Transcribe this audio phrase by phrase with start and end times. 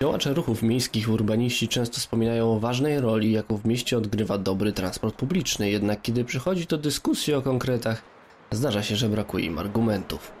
[0.00, 5.16] Działacze ruchów miejskich urbaniści często wspominają o ważnej roli, jaką w mieście odgrywa dobry transport
[5.16, 8.02] publiczny, jednak kiedy przychodzi do dyskusji o konkretach,
[8.50, 10.32] zdarza się, że brakuje im argumentów.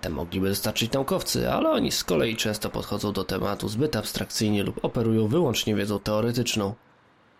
[0.00, 4.84] Te mogliby dostarczyć naukowcy, ale oni z kolei często podchodzą do tematu zbyt abstrakcyjnie lub
[4.84, 6.74] operują wyłącznie wiedzą teoretyczną.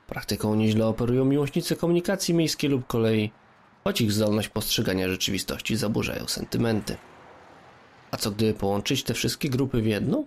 [0.07, 3.31] Praktyką nieźle operują miłośnicy komunikacji miejskiej lub kolei,
[3.85, 6.96] choć ich zdolność postrzegania rzeczywistości zaburzają sentymenty.
[8.11, 10.25] A co gdyby połączyć te wszystkie grupy w jedną?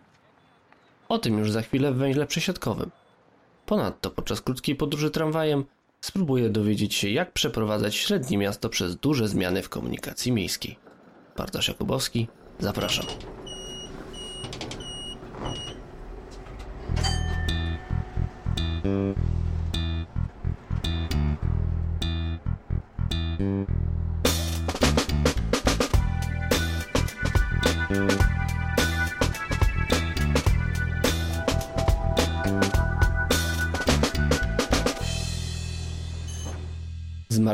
[1.10, 2.92] O tym już za chwilę w węźle przesiadkowym.
[3.66, 5.66] Ponadto podczas krótkiej podróży tramwajem
[6.02, 10.78] spróbuję dowiedzieć się, jak przeprowadzać średnie miasto przez duże zmiany w komunikacji miejskiej.
[11.38, 12.28] Bartosz Jakubowski,
[12.60, 13.06] zapraszam.
[18.84, 19.17] Z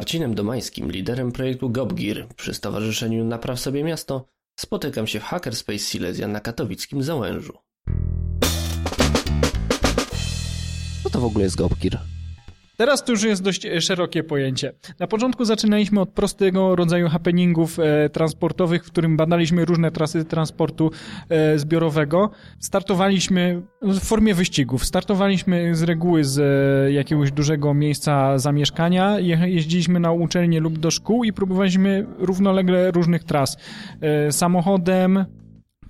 [0.04, 4.26] Marcinem Domańskim, liderem projektu GobGear przy Stowarzyszeniu Napraw Sobie Miasto,
[4.60, 7.54] spotykam się w Hackerspace Silesia na katowickim Załężu.
[11.04, 12.13] Co to w ogóle jest GobGear?
[12.84, 14.74] Teraz to już jest dość e, szerokie pojęcie.
[15.00, 20.92] Na początku zaczynaliśmy od prostego rodzaju happeningów e, transportowych, w którym badaliśmy różne trasy transportu
[21.30, 22.30] e, zbiorowego.
[22.60, 24.86] Startowaliśmy w formie wyścigów.
[24.86, 30.92] Startowaliśmy z reguły z e, jakiegoś dużego miejsca zamieszkania, je, jeździliśmy na uczelnie lub do
[30.92, 33.58] szkół i próbowaliśmy równolegle różnych tras.
[34.02, 35.26] E, samochodem,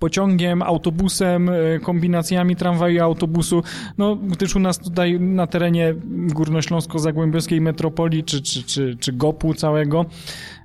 [0.04, 3.64] pociągiem, autobusem, e, kombinacjami tramwaju i autobusu,
[3.98, 5.95] no gdyż u nas tutaj na terenie
[6.34, 10.06] górnośląsko-zagłębiowskiej metropolii czy, czy, czy, czy GOP-u całego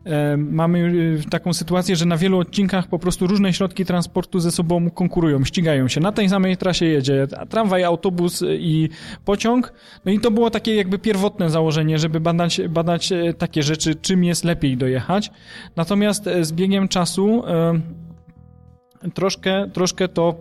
[0.05, 0.93] e, mamy
[1.27, 5.45] e, taką sytuację, że na wielu odcinkach po prostu różne środki transportu ze sobą konkurują,
[5.45, 6.01] ścigają się.
[6.01, 8.89] Na tej samej trasie jedzie tramwaj, autobus i
[9.25, 9.73] pociąg.
[10.05, 14.45] No i to było takie jakby pierwotne założenie, żeby badać, badać takie rzeczy, czym jest
[14.45, 15.31] lepiej dojechać.
[15.77, 17.43] Natomiast z biegiem czasu
[19.15, 20.35] troszkę, troszkę to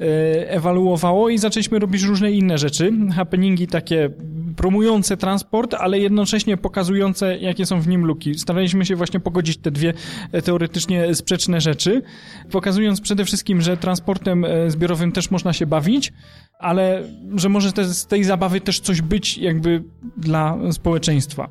[0.00, 2.92] e, ewaluowało i zaczęliśmy robić różne inne rzeczy.
[3.14, 4.10] Happeningi takie
[4.56, 8.34] promujące transport, ale jednocześnie pokazujące, jakie są w nim luki.
[8.34, 9.92] Staraliśmy się właśnie pogodzić te dwie
[10.32, 12.02] e, teoretycznie sprzeczne rzeczy,
[12.50, 16.12] pokazując przede wszystkim, że transportem e, zbiorowym też można się bawić,
[16.58, 17.02] ale
[17.36, 19.82] że może te, z tej zabawy też coś być jakby
[20.16, 21.48] dla społeczeństwa.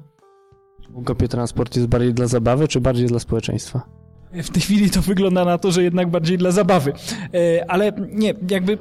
[0.90, 3.99] W Gopie transport jest bardziej dla zabawy, czy bardziej dla społeczeństwa?
[4.34, 6.94] W tej chwili to wygląda na to, że jednak bardziej dla zabawy.
[7.34, 8.78] E, ale nie, jakby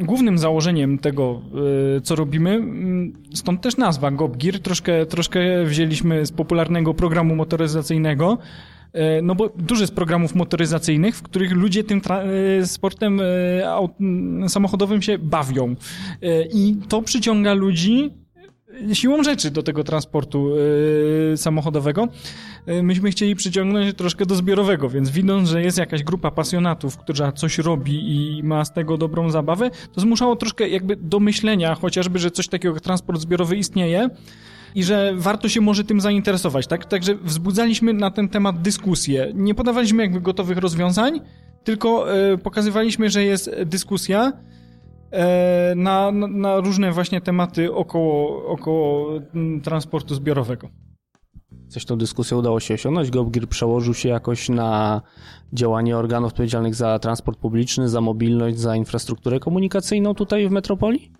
[0.00, 1.42] głównym założeniem tego,
[1.96, 8.38] e, co robimy, mm, stąd też nazwa GopGear, troszkę, troszkę wzięliśmy z popularnego programu motoryzacyjnego,
[8.92, 12.00] e, no bo dużo jest programów motoryzacyjnych, w których ludzie tym
[12.64, 13.20] sportem
[14.48, 15.74] samochodowym się bawią.
[16.54, 18.21] I to przyciąga ludzi
[18.92, 20.56] siłą rzeczy do tego transportu
[21.30, 22.08] yy, samochodowego.
[22.66, 27.32] Yy, myśmy chcieli przyciągnąć troszkę do zbiorowego, więc widząc, że jest jakaś grupa pasjonatów, która
[27.32, 32.18] coś robi i ma z tego dobrą zabawę, to zmuszało troszkę jakby do myślenia, chociażby,
[32.18, 34.08] że coś takiego jak transport zbiorowy istnieje
[34.74, 36.84] i że warto się może tym zainteresować, tak?
[36.84, 39.32] Także wzbudzaliśmy na ten temat dyskusję.
[39.34, 41.20] Nie podawaliśmy jakby gotowych rozwiązań,
[41.64, 44.32] tylko yy, pokazywaliśmy, że jest dyskusja,
[45.76, 50.68] na, na różne właśnie tematy około, około mm, transportu zbiorowego.
[51.68, 53.10] Coś tą dyskusją udało się osiągnąć?
[53.10, 55.02] GovGear przełożył się jakoś na
[55.52, 61.12] działanie organów odpowiedzialnych za transport publiczny, za mobilność, za infrastrukturę komunikacyjną tutaj w metropolii?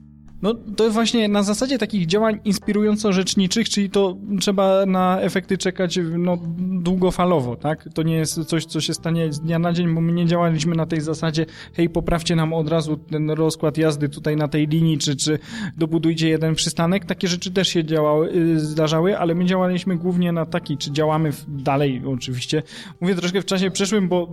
[0.42, 6.38] No to właśnie na zasadzie takich działań inspirująco-rzeczniczych, czyli to trzeba na efekty czekać no,
[6.58, 7.88] długofalowo, tak?
[7.94, 10.76] To nie jest coś, co się stanie z dnia na dzień, bo my nie działaliśmy
[10.76, 14.98] na tej zasadzie, hej, poprawcie nam od razu ten rozkład jazdy tutaj na tej linii,
[14.98, 15.38] czy, czy
[15.76, 17.04] dobudujcie jeden przystanek.
[17.04, 21.30] Takie rzeczy też się działały, y, zdarzały, ale my działaliśmy głównie na taki, czy działamy
[21.48, 22.62] dalej oczywiście.
[23.00, 24.28] Mówię troszkę w czasie przeszłym, bo,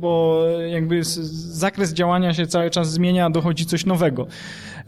[0.00, 4.26] bo jakby zakres działania się cały czas zmienia, dochodzi coś nowego.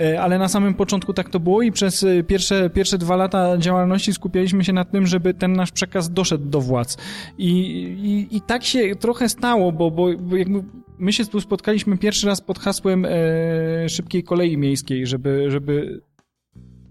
[0.01, 3.59] E, ale na samym początku tak to było i przez e, pierwsze, pierwsze dwa lata
[3.59, 6.97] działalności skupialiśmy się na tym, żeby ten nasz przekaz doszedł do władz.
[7.39, 10.63] I, i, i tak się trochę stało, bo, bo, bo jakby
[10.99, 16.01] my się tu spotkaliśmy pierwszy raz pod hasłem e, szybkiej kolei miejskiej, żeby, żeby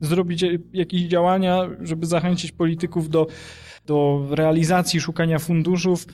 [0.01, 3.27] zrobić jakieś działania, żeby zachęcić polityków do,
[3.85, 6.05] do realizacji, szukania funduszów.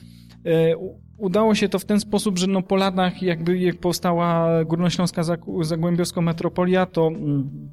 [0.46, 0.74] E,
[1.22, 5.22] udało się to w ten sposób, że no po latach jakby jak powstała Górnośląska
[5.62, 7.70] Zagłębiowska Metropolia, to mm,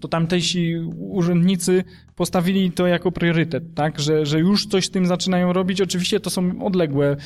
[0.00, 1.84] to tamtejsi urzędnicy
[2.16, 5.80] postawili to jako priorytet, tak, że, że już coś z tym zaczynają robić.
[5.80, 7.16] Oczywiście to są odległe,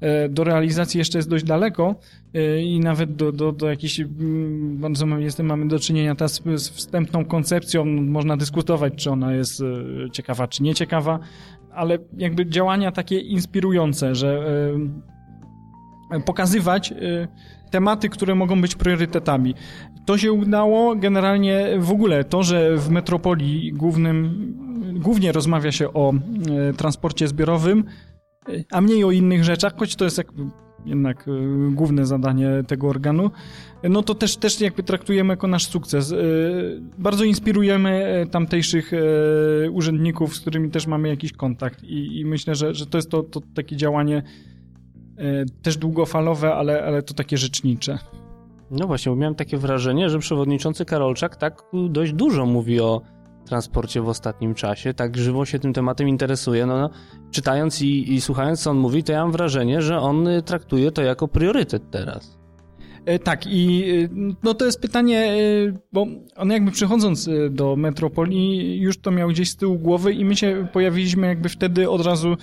[0.00, 1.94] e, do realizacji jeszcze jest dość daleko
[2.34, 6.14] e, i nawet do, do, do jakiejś, mm, bardzo jestem, mamy do czynienia
[6.56, 11.18] z wstępną koncepcją, można dyskutować, czy ona jest e, ciekawa, czy nieciekawa,
[11.74, 14.46] ale jakby działania takie inspirujące, że
[16.24, 16.94] pokazywać
[17.70, 19.54] tematy, które mogą być priorytetami.
[20.06, 24.54] To się udało generalnie w ogóle to, że w metropolii głównym,
[25.00, 27.84] głównie rozmawia się o e, transporcie zbiorowym,
[28.48, 30.42] e, a mniej o innych rzeczach, choć to jest jakby
[30.84, 31.26] jednak
[31.70, 33.30] główne zadanie tego organu,
[33.82, 36.14] no to też, też jakby traktujemy jako nasz sukces.
[36.98, 38.92] Bardzo inspirujemy tamtejszych
[39.72, 43.22] urzędników, z którymi też mamy jakiś kontakt i, i myślę, że, że to jest to,
[43.22, 44.22] to takie działanie
[45.62, 47.98] też długofalowe, ale, ale to takie rzecznicze.
[48.70, 53.00] No właśnie, bo miałem takie wrażenie, że przewodniczący Karolczak tak dość dużo mówi o
[53.46, 56.66] transporcie w ostatnim czasie, tak żywo się tym tematem interesuje.
[56.66, 56.90] No, no
[57.30, 61.02] czytając i, i słuchając, co on mówi, to ja mam wrażenie, że on traktuje to
[61.02, 62.38] jako priorytet teraz.
[63.06, 64.08] E, tak, i e,
[64.42, 65.36] no to jest pytanie, e,
[65.92, 66.06] bo
[66.36, 70.66] on jakby przychodząc do metropolii już to miał gdzieś z tyłu głowy i my się
[70.72, 72.36] pojawiliśmy jakby wtedy od razu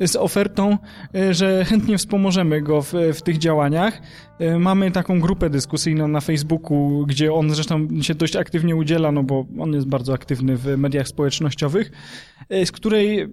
[0.00, 0.78] z ofertą,
[1.30, 4.02] że chętnie wspomożemy go w, w tych działaniach.
[4.58, 9.46] Mamy taką grupę dyskusyjną na Facebooku, gdzie on zresztą się dość aktywnie udziela, no bo
[9.58, 11.90] on jest bardzo aktywny w mediach społecznościowych,
[12.64, 13.28] z której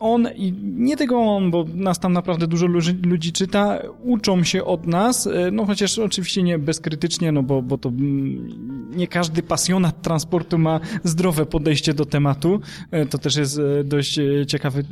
[0.00, 4.64] on i nie tylko on, bo nas tam naprawdę dużo ludzi, ludzi czyta, uczą się
[4.64, 8.48] od nas, e, no chociaż oczywiście nie bezkrytycznie, no bo, bo to mm,
[8.96, 12.60] nie każdy pasjonat transportu ma zdrowe podejście do tematu.
[12.90, 14.84] E, to też jest e, dość ciekawy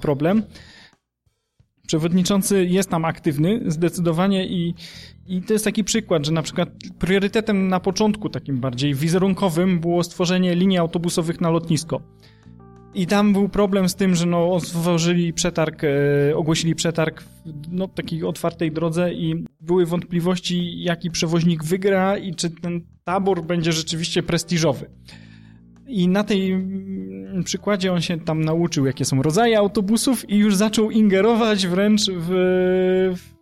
[0.00, 0.42] problem.
[1.86, 4.74] Przewodniczący jest tam aktywny zdecydowanie i,
[5.26, 10.04] i to jest taki przykład, że na przykład priorytetem na początku, takim bardziej wizerunkowym, było
[10.04, 12.00] stworzenie linii autobusowych na lotnisko.
[12.94, 17.26] I tam był problem z tym, że no, otworzyli przetarg, e, ogłosili przetarg w
[17.70, 23.72] no, takiej otwartej drodze i były wątpliwości, jaki przewoźnik wygra i czy ten tabor będzie
[23.72, 24.90] rzeczywiście prestiżowy.
[25.86, 30.56] I na tej mm, przykładzie on się tam nauczył, jakie są rodzaje autobusów i już
[30.56, 32.26] zaczął ingerować wręcz w,
[33.16, 33.40] w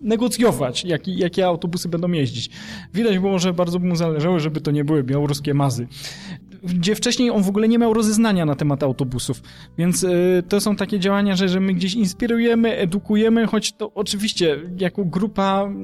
[0.00, 2.50] negocjować, jak, jakie autobusy będą jeździć.
[2.94, 5.86] Widać było, że bardzo mu zależało, żeby to nie były białoruskie mazy
[6.66, 9.42] gdzie wcześniej on w ogóle nie miał rozeznania na temat autobusów.
[9.78, 14.56] Więc y, to są takie działania, że, że my gdzieś inspirujemy, edukujemy, choć to oczywiście
[14.78, 15.74] jako grupa y,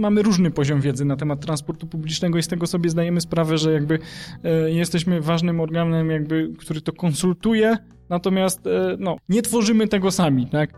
[0.00, 3.72] mamy różny poziom wiedzy na temat transportu publicznego i z tego sobie zdajemy sprawę, że
[3.72, 7.76] jakby y, jesteśmy ważnym organem, jakby, który to konsultuje,
[8.08, 8.60] natomiast
[8.98, 10.70] no, nie tworzymy tego sami, tak?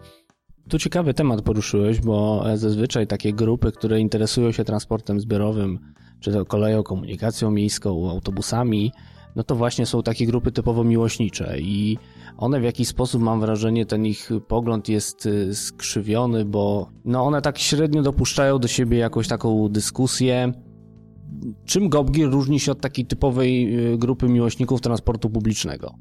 [0.68, 5.78] Tu ciekawy temat poruszyłeś, bo zazwyczaj takie grupy, które interesują się transportem zbiorowym,
[6.20, 8.92] czy to koleją, komunikacją miejską, autobusami,
[9.36, 11.98] no to właśnie są takie grupy typowo miłośnicze i
[12.36, 17.42] one w jakiś sposób, mam wrażenie, ten ich pogląd jest y, skrzywiony, bo no one
[17.42, 20.52] tak średnio dopuszczają do siebie jakąś taką dyskusję.
[21.64, 25.94] Czym Gobgir różni się od takiej typowej y, grupy miłośników transportu publicznego?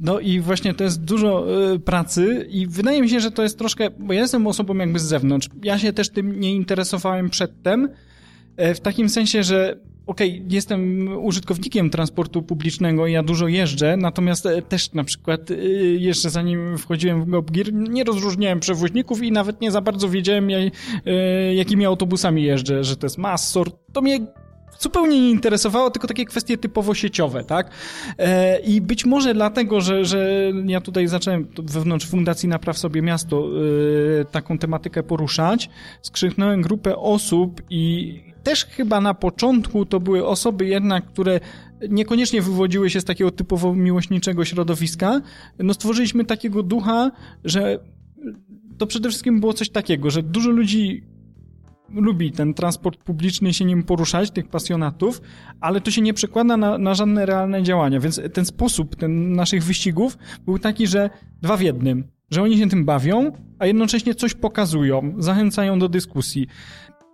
[0.00, 3.58] No i właśnie to jest dużo y, pracy i wydaje mi się, że to jest
[3.58, 5.48] troszkę, bo ja jestem osobą jakby z zewnątrz.
[5.62, 7.88] Ja się też tym nie interesowałem przedtem,
[8.58, 14.46] E, w takim sensie, że okej, okay, jestem użytkownikiem transportu publicznego ja dużo jeżdżę, natomiast
[14.46, 19.60] e, też na przykład e, jeszcze zanim wchodziłem w GoPGIR, nie rozróżniałem przewoźników i nawet
[19.60, 20.48] nie za bardzo wiedziałem,
[21.54, 23.70] jakimi autobusami jeżdżę, że to jest Massor.
[23.92, 24.18] To mnie
[24.78, 27.70] zupełnie nie interesowało, tylko takie kwestie typowo sieciowe, tak?
[28.66, 33.48] I być może dlatego, że, że ja tutaj zacząłem wewnątrz Fundacji Napraw Sobie Miasto
[34.30, 35.70] taką tematykę poruszać,
[36.02, 41.40] skrzyknąłem grupę osób i też chyba na początku to były osoby jednak, które
[41.88, 45.20] niekoniecznie wywodziły się z takiego typowo miłośniczego środowiska.
[45.58, 47.10] No stworzyliśmy takiego ducha,
[47.44, 47.78] że
[48.78, 51.02] to przede wszystkim było coś takiego, że dużo ludzi
[51.90, 55.20] lubi ten transport publiczny się nim poruszać, tych pasjonatów,
[55.60, 59.64] ale to się nie przekłada na, na żadne realne działania, więc ten sposób ten naszych
[59.64, 61.10] wyścigów był taki, że
[61.42, 66.46] dwa w jednym, że oni się tym bawią, a jednocześnie coś pokazują, zachęcają do dyskusji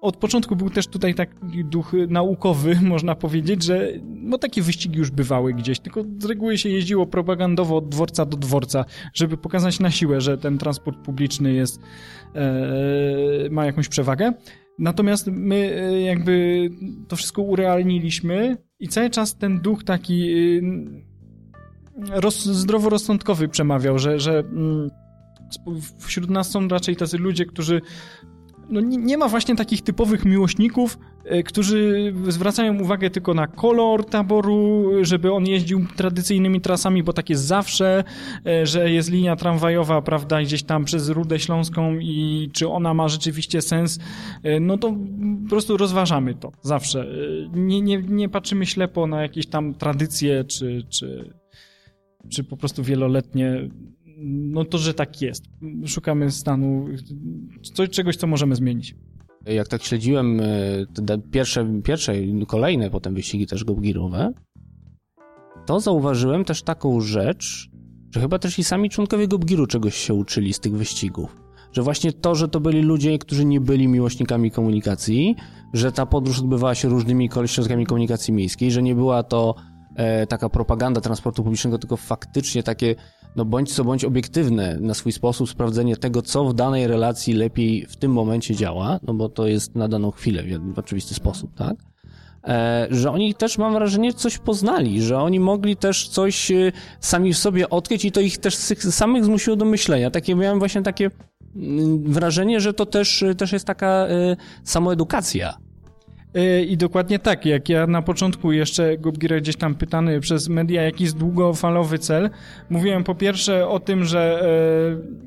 [0.05, 5.11] od początku był też tutaj taki duch naukowy, można powiedzieć, że no takie wyścigi już
[5.11, 8.85] bywały gdzieś, tylko z reguły się jeździło propagandowo od dworca do dworca,
[9.15, 11.81] żeby pokazać na siłę, że ten transport publiczny jest,
[12.35, 14.33] e, ma jakąś przewagę.
[14.79, 16.69] Natomiast my e, jakby
[17.09, 20.61] to wszystko urealniliśmy i cały czas ten duch taki e,
[22.21, 24.91] roz, zdroworozsądkowy przemawiał, że, że mm,
[25.99, 27.81] wśród nas są raczej tacy ludzie, którzy
[28.69, 34.05] no nie, nie ma właśnie takich typowych miłośników, e, którzy zwracają uwagę tylko na kolor
[34.05, 38.05] taboru, żeby on jeździł tradycyjnymi trasami, bo tak jest zawsze,
[38.47, 43.09] e, że jest linia tramwajowa, prawda, gdzieś tam przez Rudę Śląską i czy ona ma
[43.09, 43.99] rzeczywiście sens,
[44.43, 44.95] e, no to
[45.45, 47.07] po prostu rozważamy to zawsze.
[47.53, 51.35] Nie, nie, nie patrzymy ślepo na jakieś tam tradycje, czy, czy,
[52.29, 53.69] czy po prostu wieloletnie
[54.23, 55.45] no to, że tak jest.
[55.87, 56.87] Szukamy stanu,
[57.75, 58.95] coś, czegoś, co możemy zmienić.
[59.47, 62.15] Jak tak śledziłem e, te pierwsze, pierwsze
[62.49, 64.33] kolejne potem wyścigi też gobgirowe,
[65.67, 67.71] to zauważyłem też taką rzecz,
[68.15, 71.37] że chyba też i sami członkowie Gobgiru czegoś się uczyli z tych wyścigów.
[71.73, 75.37] Że właśnie to, że to byli ludzie, którzy nie byli miłośnikami komunikacji,
[75.73, 79.55] że ta podróż odbywała się różnymi środkami komunikacji miejskiej, że nie była to
[79.97, 82.95] e, taka propaganda transportu publicznego, tylko faktycznie takie
[83.37, 87.87] no bądź co bądź obiektywne na swój sposób sprawdzenie tego, co w danej relacji lepiej
[87.89, 90.43] w tym momencie działa, no bo to jest na daną chwilę
[90.75, 91.77] w oczywisty sposób, tak?
[92.45, 97.35] E, że oni też, mam wrażenie, coś poznali, że oni mogli też coś e, sami
[97.35, 100.11] w sobie odkryć i to ich też samych zmusiło do myślenia.
[100.11, 101.11] Takie miałem właśnie takie
[101.57, 105.64] mm, wrażenie, że to też, też jest taka e, samoedukacja
[106.67, 111.05] I dokładnie tak, jak ja na początku jeszcze Gubgira gdzieś tam pytany przez media, jaki
[111.05, 112.31] jest długofalowy cel,
[112.71, 114.41] mówiłem po pierwsze o tym, że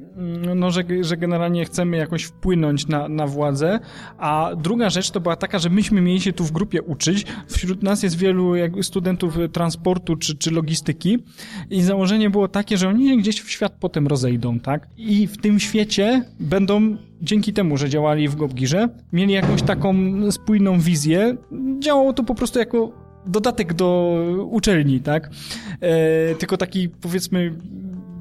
[0.03, 0.06] e,
[0.55, 3.79] no, że, że generalnie chcemy jakoś wpłynąć na, na władzę,
[4.17, 7.25] a druga rzecz to była taka, że myśmy mieli się tu w grupie uczyć.
[7.47, 11.17] Wśród nas jest wielu studentów transportu czy, czy logistyki
[11.69, 14.87] i założenie było takie, że oni gdzieś w świat potem rozejdą, tak?
[14.97, 19.95] I w tym świecie będą dzięki temu, że działali w Gobgirze, mieli jakąś taką
[20.31, 21.37] spójną wizję.
[21.79, 22.91] Działało to po prostu jako
[23.25, 24.19] dodatek do
[24.51, 25.29] uczelni, tak?
[25.81, 27.53] E, tylko taki, powiedzmy,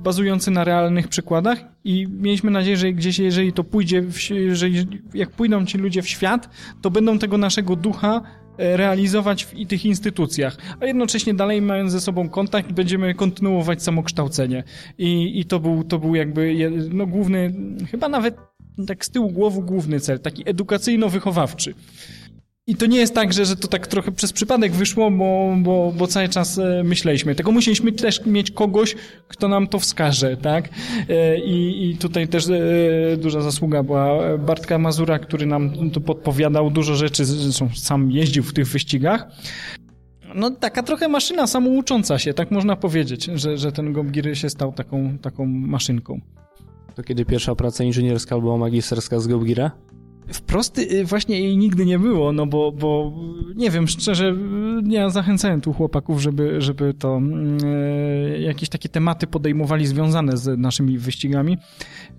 [0.07, 4.05] bazujący na realnych przykładach i mieliśmy nadzieję, że gdzieś, jeżeli to pójdzie,
[4.53, 4.67] że
[5.15, 6.49] jak pójdą ci ludzie w świat,
[6.83, 8.23] to będą tego naszego ducha
[8.59, 14.65] e, realizować w tych instytucjach, a jednocześnie dalej mając ze sobą kontakt będziemy kontynuować samokształcenie.
[14.99, 17.53] I, i to, był, to był jakby no, główny,
[17.91, 18.37] chyba nawet
[18.87, 21.75] tak z tyłu głowy główny cel, taki edukacyjno-wychowawczy.
[22.69, 25.93] I to nie jest tak, że, że to tak trochę przez przypadek wyszło, bo, bo,
[25.97, 27.35] bo cały czas e, myśleliśmy.
[27.35, 28.97] Tego musieliśmy też mieć kogoś,
[29.29, 30.69] kto nam to wskaże, tak?
[31.09, 36.71] E, I, i tutaj też e, duża zasługa była Bartka Mazura, który nam to podpowiadał
[36.71, 39.27] dużo rzeczy, zresztą sam jeździł w tych wyścigach.
[40.35, 44.73] No taka trochę maszyna samoucząca się, tak można powiedzieć, że, że ten Gobgiry się stał
[44.73, 46.21] taką, taką maszynką.
[46.95, 49.71] To kiedy pierwsza praca inżynierska albo magisterska z Gobgira?
[50.33, 53.13] Wprost y, właśnie jej nigdy nie było, no bo, bo
[53.57, 54.35] nie wiem, szczerze,
[54.89, 57.21] ja zachęcałem tu chłopaków, żeby, żeby to
[57.65, 61.59] e, jakieś takie tematy podejmowali związane z naszymi wyścigami,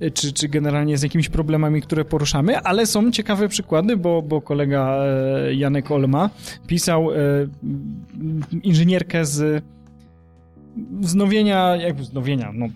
[0.02, 4.42] y, czy, czy generalnie z jakimiś problemami, które poruszamy, ale są ciekawe przykłady, bo, bo
[4.42, 4.98] kolega
[5.52, 6.30] Janek Olma
[6.68, 7.16] pisał e,
[8.64, 9.64] inżynierkę z
[11.00, 12.68] wznowienia, jak wznowienia, no,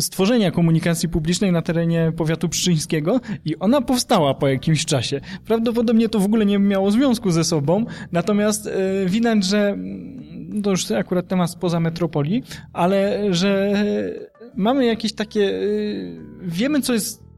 [0.00, 5.20] stworzenia komunikacji publicznej na terenie powiatu pszczyńskiego i ona powstała po jakimś czasie.
[5.46, 8.70] Prawdopodobnie to w ogóle nie miało związku ze sobą, natomiast y,
[9.06, 13.72] widać, że mm, to już akurat temat spoza metropolii, ale że
[14.56, 17.31] mamy jakieś takie, y, wiemy co jest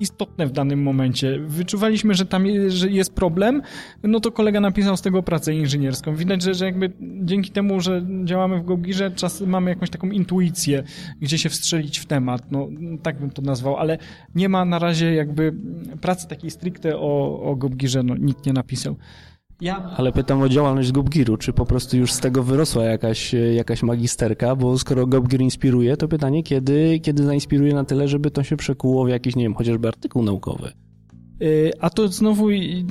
[0.00, 1.38] istotne w danym momencie.
[1.38, 3.62] Wyczuwaliśmy, że tam że jest problem,
[4.02, 6.16] no to kolega napisał z tego pracę inżynierską.
[6.16, 10.82] Widać, że, że jakby dzięki temu, że działamy w Gogirze, czas mamy jakąś taką intuicję,
[11.20, 12.42] gdzie się wstrzelić w temat.
[12.50, 12.68] No,
[13.02, 13.98] tak bym to nazwał, ale
[14.34, 15.54] nie ma na razie jakby
[16.00, 18.96] pracy takiej stricte o, o Gobgirze, no nikt nie napisał.
[19.60, 19.90] Ja...
[19.96, 24.56] Ale pytam o działalność Gobgiru, czy po prostu już z tego wyrosła jakaś, jakaś magisterka,
[24.56, 29.04] bo skoro Gobgir inspiruje, to pytanie, kiedy, kiedy zainspiruje na tyle, żeby to się przekuło
[29.04, 30.72] w jakiś, nie wiem, chociażby artykuł naukowy?
[31.42, 32.48] Y, a to znowu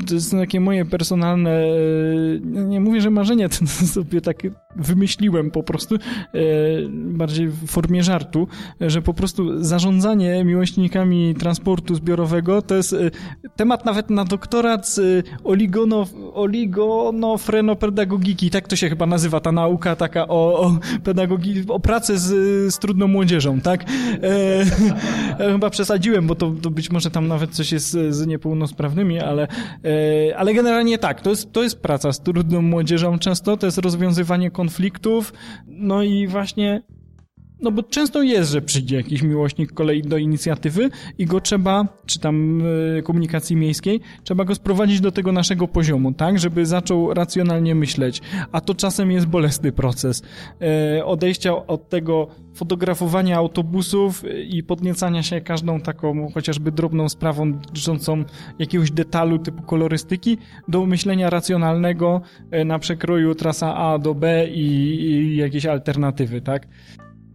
[0.07, 4.37] to jest takie moje personalne, y, nie mówię, że marzenie, to sobie tak
[4.75, 5.99] wymyśliłem po prostu, y,
[6.91, 8.47] bardziej w formie żartu,
[8.81, 12.95] że po prostu zarządzanie miłośnikami transportu zbiorowego to jest
[13.55, 20.27] temat nawet na doktorat z oligono, oligonofrenopedagogiki, tak to się chyba nazywa ta nauka taka
[20.27, 22.27] o, o pedagogii, o pracy z,
[22.73, 23.85] z trudną młodzieżą, tak?
[25.39, 29.19] E, chyba przesadziłem, bo to, to być może tam nawet coś jest z nie niepełnosprawnymi,
[29.19, 29.47] ale,
[30.29, 33.77] e, ale generalnie tak, to jest, to jest praca z trudną młodzieżą często, to jest
[33.77, 35.33] rozwiązywanie konfliktów,
[35.67, 36.81] no i właśnie
[37.61, 42.19] no bo często jest, że przyjdzie jakiś miłośnik kolei do inicjatywy i go trzeba, czy
[42.19, 42.61] tam
[42.97, 48.21] y, komunikacji miejskiej, trzeba go sprowadzić do tego naszego poziomu, tak, żeby zaczął racjonalnie myśleć,
[48.51, 50.23] a to czasem jest bolesny proces.
[50.97, 58.23] Y, odejścia od tego fotografowania autobusów i podniecania się każdą taką chociażby drobną sprawą dotyczącą
[58.59, 60.37] jakiegoś detalu typu kolorystyki
[60.67, 62.21] do myślenia racjonalnego
[62.65, 66.67] na przekroju trasa A do B i, i jakieś alternatywy, tak?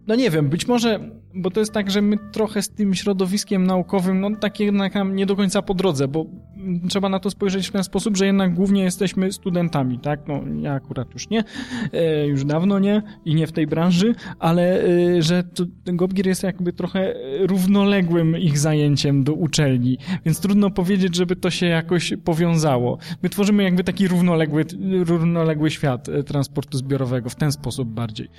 [0.07, 0.99] No nie wiem, być może,
[1.35, 5.25] bo to jest tak, że my trochę z tym środowiskiem naukowym, no tak jednak nie
[5.25, 6.25] do końca po drodze, bo
[6.89, 10.27] trzeba na to spojrzeć w ten sposób, że jednak głównie jesteśmy studentami, tak?
[10.27, 11.43] No ja akurat już nie,
[11.93, 15.43] e, już dawno nie i nie w tej branży, ale e, że
[15.85, 21.65] Gopgir jest jakby trochę równoległym ich zajęciem do uczelni, więc trudno powiedzieć, żeby to się
[21.65, 22.97] jakoś powiązało.
[23.23, 24.65] My tworzymy jakby taki równoległy,
[25.05, 28.29] równoległy świat e, transportu zbiorowego w ten sposób bardziej.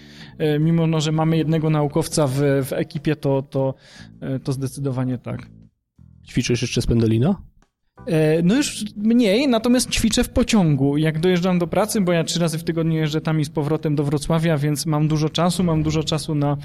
[0.61, 3.75] Mimo, no, że mamy jednego naukowca w, w ekipie, to, to,
[4.45, 5.47] to zdecydowanie tak.
[6.29, 7.43] Ćwiczysz jeszcze z Pendolino?
[8.07, 10.97] E, no już mniej, natomiast ćwiczę w pociągu.
[10.97, 13.95] Jak dojeżdżam do pracy, bo ja trzy razy w tygodniu jeżdżę tam i z powrotem
[13.95, 16.57] do Wrocławia, więc mam dużo czasu, mam dużo czasu na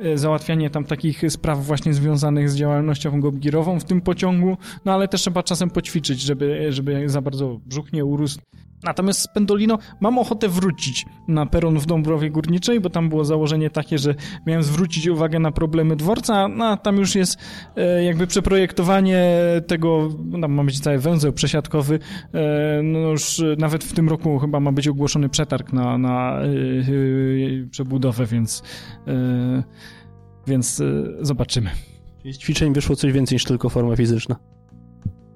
[0.00, 5.08] e, załatwianie tam takich spraw właśnie związanych z działalnością gobgirową w tym pociągu, no ale
[5.08, 8.38] też trzeba czasem poćwiczyć, żeby, żeby za bardzo brzuch nie urósł
[8.82, 13.70] Natomiast z Pendolino mam ochotę wrócić na peron w Dąbrowie Górniczej, bo tam było założenie
[13.70, 14.14] takie, że
[14.46, 17.38] miałem zwrócić uwagę na problemy dworca, no a tam już jest
[17.76, 19.24] e, jakby przeprojektowanie
[19.66, 21.98] tego, no, tam ma być cały węzeł przesiadkowy,
[22.34, 26.46] e, no już nawet w tym roku chyba ma być ogłoszony przetarg na, na e,
[27.70, 28.62] przebudowę, więc,
[30.46, 30.82] więc
[31.20, 31.70] zobaczymy.
[32.24, 34.55] Z ćwiczeń wyszło coś więcej niż tylko forma fizyczna.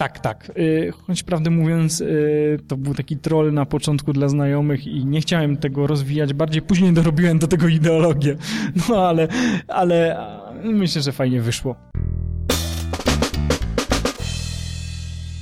[0.01, 0.53] Tak, tak.
[0.59, 5.21] Y, choć prawdę mówiąc, y, to był taki troll na początku dla znajomych i nie
[5.21, 6.33] chciałem tego rozwijać.
[6.33, 8.37] Bardziej później dorobiłem do tego ideologię.
[8.89, 9.29] No ale,
[9.69, 10.17] ale
[10.65, 11.77] myślę, że fajnie wyszło.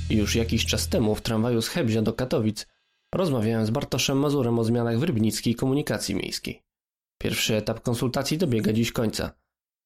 [0.09, 2.67] Już jakiś czas temu w tramwaju z Hebzia do Katowic
[3.15, 6.63] rozmawiałem z Bartoszem Mazurem o zmianach w rybnickiej komunikacji miejskiej.
[7.17, 9.31] Pierwszy etap konsultacji dobiega dziś końca.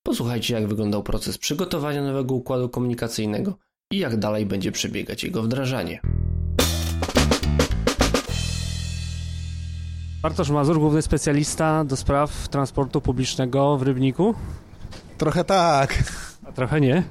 [0.04, 3.58] Posłuchajcie, jak wyglądał proces przygotowania nowego układu komunikacyjnego–
[3.92, 6.02] i jak dalej będzie przebiegać jego wdrażanie.
[10.22, 14.36] Bartosz Mazur, główny specjalista do spraw transportu publicznego w Rybniku?
[15.18, 16.04] Trochę tak.
[16.48, 17.04] A trochę nie?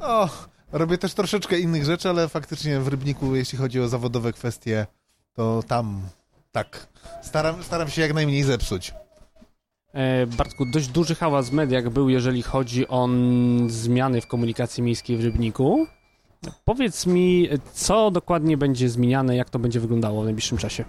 [0.00, 0.28] O,
[0.72, 4.86] robię też troszeczkę innych rzeczy, ale faktycznie w Rybniku, jeśli chodzi o zawodowe kwestie,
[5.34, 6.02] to tam
[6.52, 6.86] tak.
[7.22, 8.94] Staram, staram się jak najmniej zepsuć.
[9.92, 13.08] E, Bartku, dość duży hałas w mediach był, jeżeli chodzi o
[13.66, 15.86] zmiany w komunikacji miejskiej w Rybniku.
[16.64, 20.84] Powiedz mi, co dokładnie będzie zmieniane, jak to będzie wyglądało w najbliższym czasie?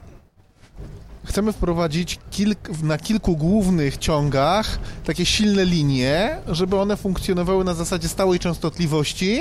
[1.25, 8.07] Chcemy wprowadzić kilk, na kilku głównych ciągach takie silne linie, żeby one funkcjonowały na zasadzie
[8.07, 9.39] stałej częstotliwości.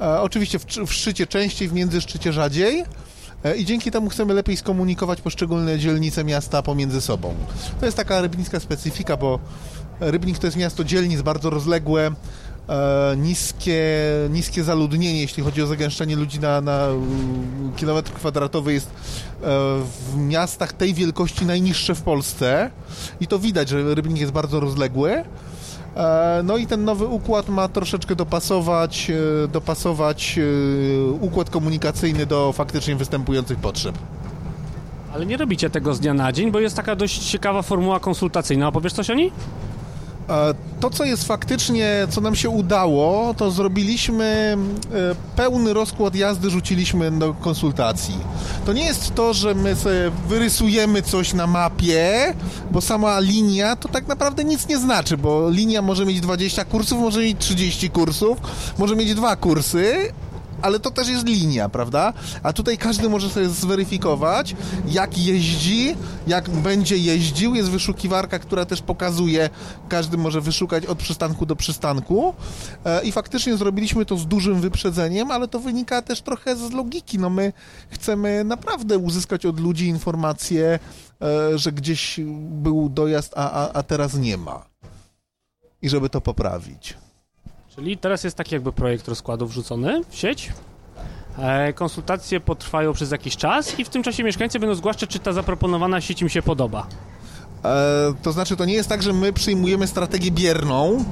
[0.00, 2.84] E, oczywiście w, w szczycie częściej, w międzyszczycie rzadziej.
[3.44, 7.34] E, I dzięki temu chcemy lepiej skomunikować poszczególne dzielnice miasta pomiędzy sobą.
[7.80, 9.38] To jest taka rybnicka specyfika, bo
[10.00, 12.10] Rybnik to jest miasto dzielnic bardzo rozległe,
[13.16, 13.84] niskie,
[14.30, 16.88] niskie zaludnienie, jeśli chodzi o zagęszczenie ludzi na, na
[17.76, 18.92] kilometr kwadratowy jest e,
[20.12, 22.70] w miastach tej wielkości najniższe w Polsce
[23.20, 25.24] i to widać, że Rybnik jest bardzo rozległy.
[25.96, 29.10] E, no i ten nowy układ ma troszeczkę dopasować,
[29.44, 33.98] e, dopasować e, układ komunikacyjny do faktycznie występujących potrzeb.
[35.14, 38.68] Ale nie robicie tego z dnia na dzień, bo jest taka dość ciekawa formuła konsultacyjna.
[38.68, 39.32] Opowiesz coś o niej?
[40.80, 44.56] To, co jest faktycznie, co nam się udało, to zrobiliśmy
[44.92, 48.18] e, pełny rozkład jazdy, rzuciliśmy do konsultacji.
[48.66, 52.34] To nie jest to, że my sobie wyrysujemy coś na mapie,
[52.70, 56.98] bo sama linia to tak naprawdę nic nie znaczy, bo linia może mieć 20 kursów,
[56.98, 58.38] może mieć 30 kursów,
[58.78, 60.12] może mieć dwa kursy,
[60.62, 62.12] ale to też jest linia, prawda?
[62.42, 64.56] A tutaj każdy może sobie zweryfikować,
[64.88, 67.54] jak jeździ, jak będzie jeździł.
[67.54, 69.50] Jest wyszukiwarka, która też pokazuje,
[69.88, 72.34] każdy może wyszukać od przystanku do przystanku.
[72.84, 77.18] E, I faktycznie zrobiliśmy to z dużym wyprzedzeniem, ale to wynika też trochę z logiki.
[77.18, 77.52] No my
[77.90, 80.78] chcemy naprawdę uzyskać od ludzi informację,
[81.22, 84.66] e, że gdzieś był dojazd, a, a, a teraz nie ma.
[85.82, 87.05] I żeby to poprawić.
[87.76, 90.52] Czyli teraz jest taki jakby projekt rozkładu wrzucony w sieć.
[91.38, 95.32] E, konsultacje potrwają przez jakiś czas i w tym czasie mieszkańcy będą zgłaszać, czy ta
[95.32, 96.86] zaproponowana sieć im się podoba.
[97.64, 101.04] E, to znaczy, to nie jest tak, że my przyjmujemy strategię bierną,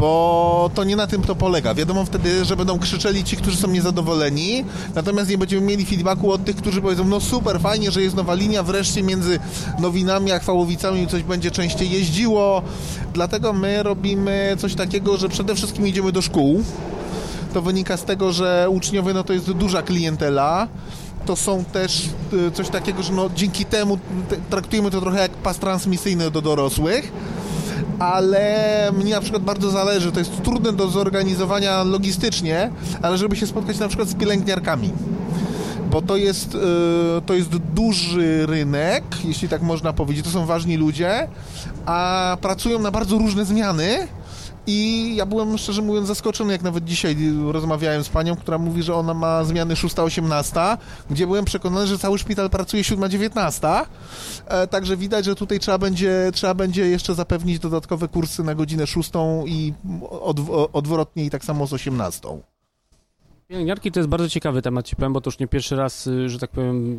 [0.00, 1.74] bo to nie na tym to polega.
[1.74, 6.44] Wiadomo wtedy, że będą krzyczeli ci, którzy są niezadowoleni, natomiast nie będziemy mieli feedbacku od
[6.44, 9.38] tych, którzy powiedzą, no super, fajnie, że jest nowa linia, wreszcie między
[9.78, 12.62] Nowinami a Chwałowicami coś będzie częściej jeździło.
[13.14, 16.64] Dlatego my robimy coś takiego, że przede wszystkim idziemy do szkół.
[17.54, 20.68] To wynika z tego, że uczniowie no to jest duża klientela
[21.26, 22.08] to są też
[22.48, 23.98] y, coś takiego, że no, dzięki temu
[24.50, 27.12] traktujemy to trochę jak pas transmisyjny do dorosłych,
[28.00, 32.70] ale mnie na przykład bardzo zależy, to jest trudne do zorganizowania logistycznie,
[33.02, 34.90] ale żeby się spotkać na przykład z pielęgniarkami.
[35.90, 36.58] Bo to jest, y,
[37.26, 41.28] to jest duży rynek, jeśli tak można powiedzieć, to są ważni ludzie,
[41.86, 44.08] a pracują na bardzo różne zmiany,
[44.66, 47.16] i ja byłem szczerze mówiąc zaskoczony, jak nawet dzisiaj
[47.52, 50.78] rozmawiałem z panią, która mówi, że ona ma zmiany 6-18,
[51.10, 53.86] gdzie byłem przekonany, że cały szpital pracuje 7-19.
[54.46, 58.86] E, także widać, że tutaj trzeba będzie, trzeba będzie jeszcze zapewnić dodatkowe kursy na godzinę
[58.86, 59.10] 6
[59.46, 59.72] i
[60.72, 62.28] odwrotnie i tak samo z 18.
[63.48, 66.28] Pielęgniarki to jest bardzo ciekawy temat, ci powiem, bo to już nie pierwszy raz, y,
[66.28, 66.96] że tak powiem,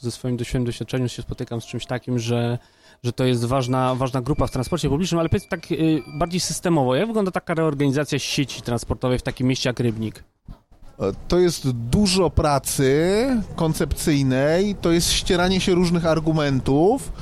[0.00, 2.58] ze swoim doświadczeniem się spotykam z czymś takim, że
[3.04, 6.94] że to jest ważna, ważna grupa w transporcie publicznym, ale powiedz tak y, bardziej systemowo,
[6.94, 10.24] jak wygląda taka reorganizacja sieci transportowej w takim mieście jak Rybnik?
[11.00, 17.12] E, to jest dużo pracy koncepcyjnej, to jest ścieranie się różnych argumentów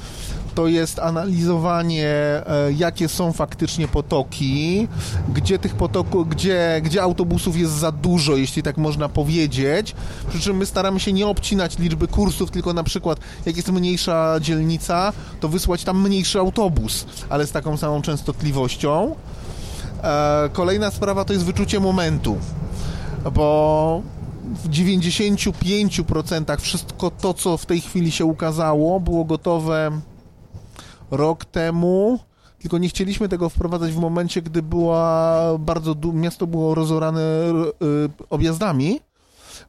[0.55, 4.89] to jest analizowanie, e, jakie są faktycznie potoki,
[5.35, 9.95] gdzie tych potoków, gdzie, gdzie autobusów jest za dużo, jeśli tak można powiedzieć.
[10.29, 14.41] Przy czym my staramy się nie obcinać liczby kursów, tylko na przykład, jak jest mniejsza
[14.41, 19.15] dzielnica, to wysłać tam mniejszy autobus, ale z taką samą częstotliwością.
[20.03, 22.39] E, kolejna sprawa to jest wyczucie momentu,
[23.35, 24.03] bo
[24.65, 29.91] w 95% wszystko to, co w tej chwili się ukazało, było gotowe
[31.13, 32.19] rok temu,
[32.59, 39.01] tylko nie chcieliśmy tego wprowadzać w momencie, gdy była bardzo miasto było rozorane y, objazdami,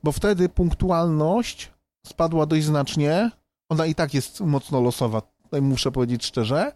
[0.03, 1.71] bo wtedy punktualność
[2.07, 3.31] spadła dość znacznie.
[3.69, 6.71] Ona i tak jest mocno losowa, tutaj muszę powiedzieć szczerze.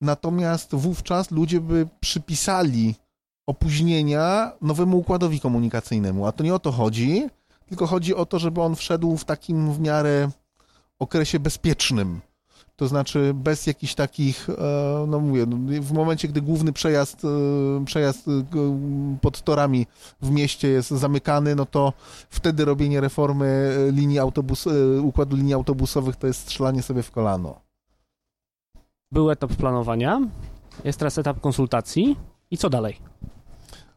[0.00, 2.94] Natomiast wówczas ludzie by przypisali
[3.46, 7.28] opóźnienia nowemu układowi komunikacyjnemu, a to nie o to chodzi,
[7.66, 10.30] tylko chodzi o to, żeby on wszedł w takim w miarę
[10.98, 12.20] okresie bezpiecznym
[12.76, 17.84] to znaczy bez jakichś takich, e, no mówię, no, w momencie, gdy główny przejazd, e,
[17.84, 18.30] przejazd e,
[19.20, 19.86] pod torami
[20.22, 21.92] w mieście jest zamykany, no to
[22.30, 24.68] wtedy robienie reformy linii autobus,
[25.02, 27.60] układu linii autobusowych to jest strzelanie sobie w kolano.
[29.12, 30.20] Był etap planowania,
[30.84, 32.16] jest teraz etap konsultacji
[32.50, 32.96] i co dalej?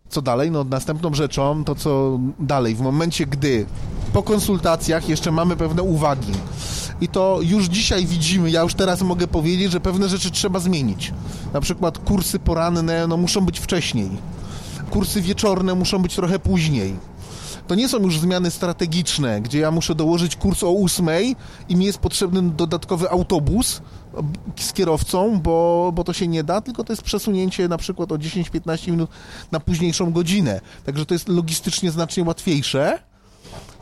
[0.09, 0.51] Co dalej?
[0.51, 3.65] No następną rzeczą to co dalej, w momencie gdy
[4.13, 6.33] po konsultacjach jeszcze mamy pewne uwagi,
[7.01, 11.13] i to już dzisiaj widzimy, ja już teraz mogę powiedzieć, że pewne rzeczy trzeba zmienić.
[11.53, 14.09] Na przykład kursy poranne no, muszą być wcześniej,
[14.89, 16.95] kursy wieczorne muszą być trochę później.
[17.67, 21.07] To nie są już zmiany strategiczne, gdzie ja muszę dołożyć kurs o 8
[21.69, 23.81] i mi jest potrzebny dodatkowy autobus
[24.59, 28.15] z kierowcą, bo, bo to się nie da, tylko to jest przesunięcie na przykład o
[28.15, 29.09] 10-15 minut
[29.51, 30.61] na późniejszą godzinę.
[30.85, 32.99] Także to jest logistycznie znacznie łatwiejsze.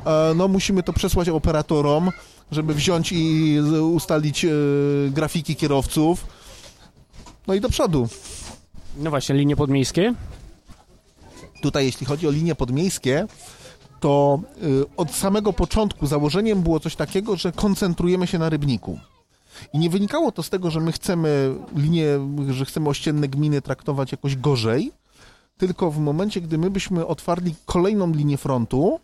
[0.05, 2.11] E, no musimy to przesłać operatorom,
[2.51, 3.59] żeby wziąć i
[3.93, 4.49] ustalić e,
[5.09, 6.25] grafiki kierowców.
[7.47, 8.07] No i do przodu.
[8.97, 10.13] No właśnie, linie podmiejskie?
[11.61, 13.27] Tutaj, jeśli chodzi o linie podmiejskie,
[13.99, 18.99] to e, od samego początku założeniem było coś takiego, że koncentrujemy się na rybniku.
[19.73, 22.05] I nie wynikało to z tego, że my chcemy linie,
[22.49, 24.91] że chcemy ościenne gminy traktować jakoś gorzej,
[25.57, 28.99] tylko w momencie, gdy my byśmy otwarli kolejną linię frontu,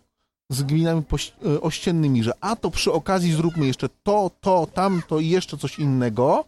[0.52, 1.02] z gminami
[1.46, 5.78] e, ościennymi, że a to przy okazji zróbmy jeszcze to, to, tamto i jeszcze coś
[5.78, 6.44] innego,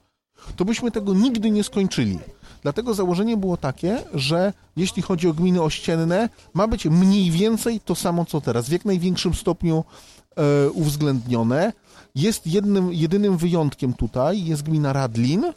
[0.57, 2.19] to byśmy tego nigdy nie skończyli.
[2.63, 7.95] Dlatego założenie było takie, że jeśli chodzi o gminy ościenne, ma być mniej więcej to
[7.95, 9.85] samo co teraz, w jak największym stopniu
[10.37, 11.73] e, uwzględnione.
[12.15, 15.53] Jest jednym, jedynym wyjątkiem tutaj, jest gmina Radlin,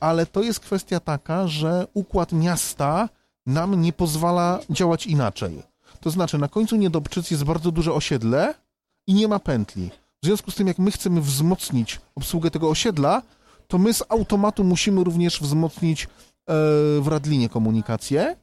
[0.00, 3.08] ale to jest kwestia taka, że układ miasta
[3.46, 5.71] nam nie pozwala działać inaczej.
[6.02, 8.54] To znaczy, na końcu Niedobczyc jest bardzo duże osiedle
[9.06, 9.90] i nie ma pętli.
[10.22, 13.22] W związku z tym, jak my chcemy wzmocnić obsługę tego osiedla,
[13.68, 16.08] to my z automatu musimy również wzmocnić e,
[17.00, 18.36] w Radlinie komunikację.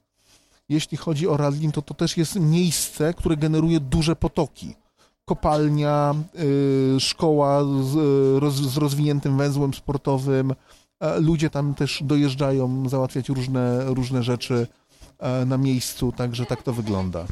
[0.69, 4.75] Jeśli chodzi o Radlin, to to też jest miejsce, które generuje duże potoki.
[5.25, 6.15] Kopalnia,
[6.95, 7.95] e, szkoła z,
[8.39, 10.53] roz, z rozwiniętym węzłem sportowym,
[10.99, 14.78] e, ludzie tam też dojeżdżają załatwiać różne, różne rzeczy E,
[15.45, 17.25] na miejscu, także tak to wygląda.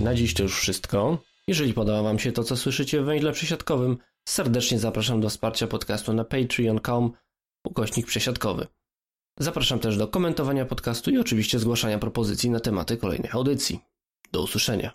[0.00, 1.18] Na dziś to już wszystko.
[1.46, 6.12] Jeżeli podoba Wam się to, co słyszycie w węźle przesiadkowym, serdecznie zapraszam do wsparcia podcastu
[6.12, 7.12] na patreon.com
[7.64, 8.66] ukośnik przesiadkowy.
[9.38, 13.80] Zapraszam też do komentowania podcastu i oczywiście zgłaszania propozycji na tematy kolejnych audycji.
[14.32, 14.92] Do usłyszenia.